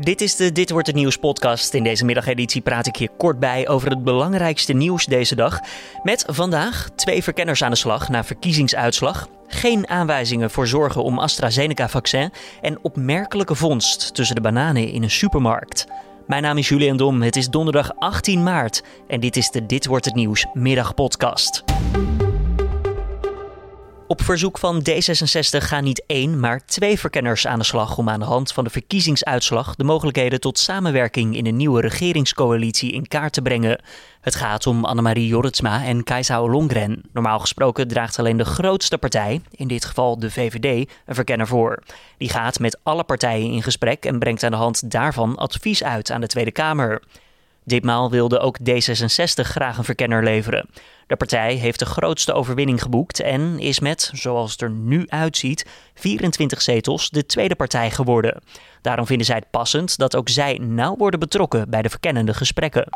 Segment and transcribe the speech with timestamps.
[0.00, 1.74] Dit is de Dit wordt het nieuws podcast.
[1.74, 5.60] In deze middageditie praat ik hier kort bij over het belangrijkste nieuws deze dag.
[6.02, 9.28] Met vandaag twee verkenners aan de slag na verkiezingsuitslag.
[9.46, 12.32] Geen aanwijzingen voor zorgen om AstraZeneca-vaccin.
[12.60, 15.86] En opmerkelijke vondst tussen de bananen in een supermarkt.
[16.26, 17.22] Mijn naam is Julian Dom.
[17.22, 18.82] Het is donderdag 18 maart.
[19.08, 21.64] En dit is de Dit wordt het nieuws middagpodcast.
[24.10, 28.20] Op verzoek van D66 gaan niet één, maar twee verkenners aan de slag om aan
[28.20, 33.32] de hand van de verkiezingsuitslag de mogelijkheden tot samenwerking in een nieuwe regeringscoalitie in kaart
[33.32, 33.82] te brengen.
[34.20, 37.02] Het gaat om Annemarie Jorritsma en Kajsa Ollongren.
[37.12, 41.82] Normaal gesproken draagt alleen de grootste partij, in dit geval de VVD, een verkenner voor.
[42.18, 46.10] Die gaat met alle partijen in gesprek en brengt aan de hand daarvan advies uit
[46.10, 47.02] aan de Tweede Kamer.
[47.64, 50.68] Ditmaal wilde ook D66 graag een verkenner leveren.
[51.06, 55.66] De partij heeft de grootste overwinning geboekt en is met, zoals het er nu uitziet,
[55.94, 58.42] 24 zetels de tweede partij geworden.
[58.82, 62.88] Daarom vinden zij het passend dat ook zij nauw worden betrokken bij de verkennende gesprekken.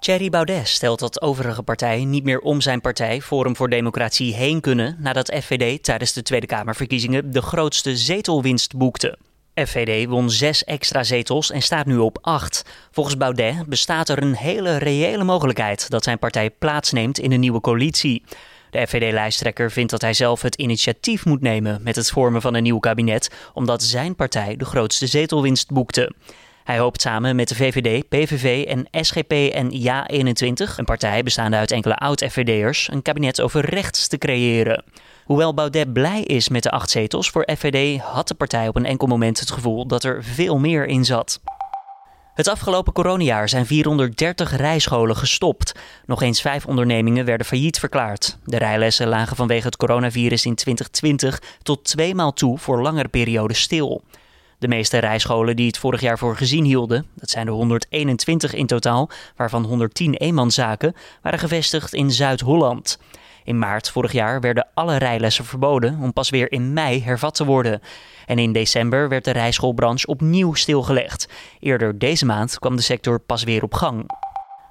[0.00, 4.60] Thierry Baudet stelt dat overige partijen niet meer om zijn partij Forum voor Democratie heen
[4.60, 9.18] kunnen nadat FVD tijdens de Tweede Kamerverkiezingen de grootste zetelwinst boekte.
[9.54, 12.64] FVD won zes extra zetels en staat nu op acht.
[12.90, 17.60] Volgens Baudet bestaat er een hele reële mogelijkheid dat zijn partij plaatsneemt in een nieuwe
[17.60, 18.22] coalitie.
[18.70, 22.62] De FVD-lijsttrekker vindt dat hij zelf het initiatief moet nemen met het vormen van een
[22.62, 26.12] nieuw kabinet, omdat zijn partij de grootste zetelwinst boekte.
[26.64, 31.70] Hij hoopt samen met de VVD, PVV en SGP en JA21, een partij bestaande uit
[31.70, 34.84] enkele oud-FVD'ers, een kabinet over rechts te creëren.
[35.24, 38.86] Hoewel Baudet blij is met de acht zetels voor FVD, had de partij op een
[38.86, 41.40] enkel moment het gevoel dat er veel meer in zat.
[42.34, 45.74] Het afgelopen coronajaar zijn 430 rijscholen gestopt.
[46.06, 48.38] Nog eens vijf ondernemingen werden failliet verklaard.
[48.44, 54.02] De rijlessen lagen vanwege het coronavirus in 2020 tot tweemaal toe voor langere perioden stil.
[54.62, 58.66] De meeste rijscholen die het vorig jaar voor gezien hielden, dat zijn er 121 in
[58.66, 62.98] totaal, waarvan 110 eenmanszaken, waren gevestigd in Zuid-Holland.
[63.44, 67.44] In maart vorig jaar werden alle rijlessen verboden om pas weer in mei hervat te
[67.44, 67.80] worden.
[68.26, 71.28] En in december werd de rijschoolbranche opnieuw stilgelegd.
[71.60, 74.06] Eerder deze maand kwam de sector pas weer op gang.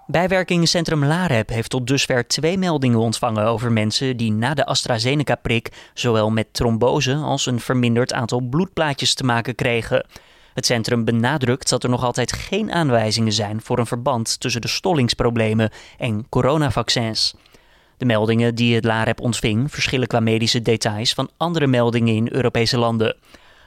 [0.08, 6.30] Bijwerkingencentrum Lareb heeft tot dusver twee meldingen ontvangen over mensen die na de AstraZeneca-prik zowel
[6.30, 10.06] met trombose als een verminderd aantal bloedplaatjes te maken kregen.
[10.54, 14.68] Het centrum benadrukt dat er nog altijd geen aanwijzingen zijn voor een verband tussen de
[14.68, 17.36] stollingsproblemen en coronavaccins.
[17.98, 22.78] De meldingen die het LAREP ontving verschillen qua medische details van andere meldingen in Europese
[22.78, 23.16] landen.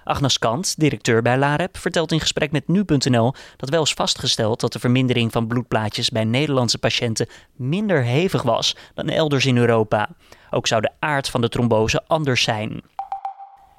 [0.04, 4.72] Agnes Kant, directeur bij LAREP, vertelt in gesprek met nu.nl dat wel is vastgesteld dat
[4.72, 10.08] de vermindering van bloedplaatjes bij Nederlandse patiënten minder hevig was dan elders in Europa.
[10.50, 12.82] Ook zou de aard van de trombose anders zijn.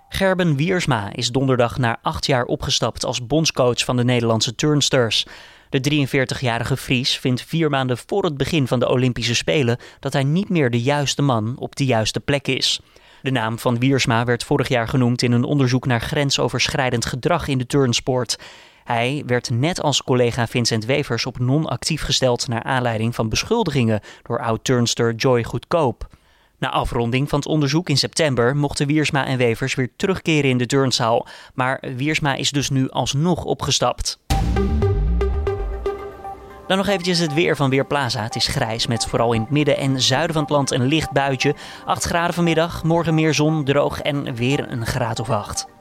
[0.10, 5.26] Gerben Wiersma is donderdag na acht jaar opgestapt als bondscoach van de Nederlandse turnsters.
[5.70, 10.24] De 43-jarige Fries vindt vier maanden voor het begin van de Olympische Spelen dat hij
[10.24, 12.80] niet meer de juiste man op de juiste plek is.
[13.26, 17.58] De naam van Wiersma werd vorig jaar genoemd in een onderzoek naar grensoverschrijdend gedrag in
[17.58, 18.40] de turnsport.
[18.84, 24.40] Hij werd net als collega Vincent Wevers op non-actief gesteld naar aanleiding van beschuldigingen door
[24.40, 26.08] oud-turnster Joy Goedkoop.
[26.58, 30.66] Na afronding van het onderzoek in september mochten Wiersma en Wevers weer terugkeren in de
[30.66, 34.20] turnzaal, maar Wiersma is dus nu alsnog opgestapt.
[36.68, 38.24] Dan nog eventjes het weer van Weerplaza.
[38.24, 41.12] Het is grijs met vooral in het midden en zuiden van het land een licht
[41.12, 41.56] buitje.
[41.86, 45.75] 8 graden vanmiddag, morgen meer zon, droog en weer een graad of 8.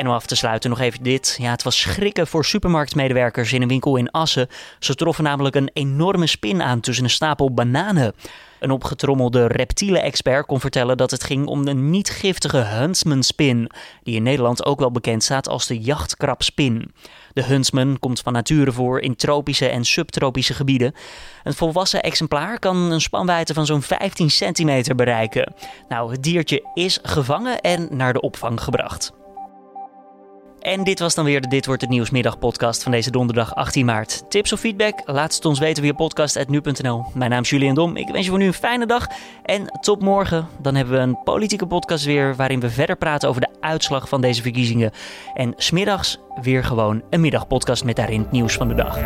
[0.00, 1.36] En om af te sluiten nog even dit.
[1.40, 4.48] Ja, het was schrikken voor supermarktmedewerkers in een winkel in Assen.
[4.78, 8.14] Ze troffen namelijk een enorme spin aan tussen een stapel bananen.
[8.60, 13.70] Een opgetrommelde reptielen-expert kon vertellen dat het ging om een niet-giftige huntsman-spin,
[14.02, 16.92] die in Nederland ook wel bekend staat als de jachtkrabspin.
[17.32, 20.94] De huntsman komt van nature voor in tropische en subtropische gebieden.
[21.42, 25.54] Een volwassen exemplaar kan een spanwijdte van zo'n 15 centimeter bereiken.
[25.88, 29.18] Nou, het diertje is gevangen en naar de opvang gebracht.
[30.60, 33.84] En dit was dan weer de Dit Wordt Het Nieuws middagpodcast van deze donderdag 18
[33.84, 34.30] maart.
[34.30, 35.02] Tips of feedback?
[35.04, 37.04] Laat het ons weten via podcast.nu.nl.
[37.14, 37.96] Mijn naam is Julian Dom.
[37.96, 39.06] Ik wens je voor nu een fijne dag.
[39.44, 40.48] En tot morgen.
[40.58, 44.20] Dan hebben we een politieke podcast weer waarin we verder praten over de uitslag van
[44.20, 44.90] deze verkiezingen.
[45.34, 48.98] En smiddags weer gewoon een middagpodcast met daarin het nieuws van de dag.